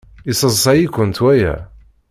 Yesseḍsay-ikent 0.27 1.19
waya? 1.25 1.53